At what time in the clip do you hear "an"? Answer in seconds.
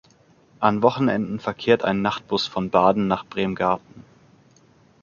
0.59-0.81